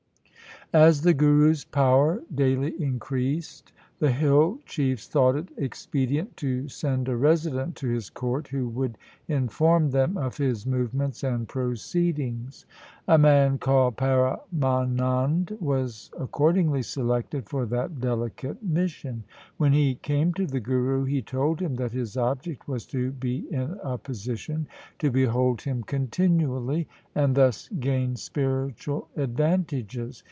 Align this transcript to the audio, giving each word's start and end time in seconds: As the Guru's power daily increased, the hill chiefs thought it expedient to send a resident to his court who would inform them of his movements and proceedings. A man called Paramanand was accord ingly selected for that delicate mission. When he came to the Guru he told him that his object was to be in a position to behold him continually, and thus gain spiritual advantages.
As 0.73 1.01
the 1.01 1.13
Guru's 1.13 1.65
power 1.65 2.23
daily 2.33 2.81
increased, 2.81 3.73
the 3.99 4.09
hill 4.13 4.57
chiefs 4.65 5.05
thought 5.05 5.35
it 5.35 5.49
expedient 5.57 6.37
to 6.37 6.69
send 6.69 7.09
a 7.09 7.15
resident 7.17 7.75
to 7.75 7.89
his 7.89 8.09
court 8.09 8.47
who 8.47 8.69
would 8.69 8.97
inform 9.27 9.89
them 9.91 10.15
of 10.15 10.37
his 10.37 10.65
movements 10.65 11.25
and 11.25 11.49
proceedings. 11.49 12.65
A 13.05 13.17
man 13.17 13.57
called 13.57 13.97
Paramanand 13.97 15.59
was 15.59 16.09
accord 16.17 16.55
ingly 16.55 16.85
selected 16.85 17.49
for 17.49 17.65
that 17.65 17.99
delicate 17.99 18.63
mission. 18.63 19.25
When 19.57 19.73
he 19.73 19.95
came 19.95 20.33
to 20.35 20.45
the 20.47 20.61
Guru 20.61 21.03
he 21.03 21.21
told 21.21 21.59
him 21.61 21.75
that 21.75 21.91
his 21.91 22.15
object 22.15 22.69
was 22.69 22.85
to 22.85 23.11
be 23.11 23.39
in 23.51 23.77
a 23.83 23.97
position 23.97 24.67
to 24.99 25.11
behold 25.11 25.63
him 25.63 25.83
continually, 25.83 26.87
and 27.13 27.35
thus 27.35 27.67
gain 27.81 28.15
spiritual 28.15 29.09
advantages. 29.17 30.19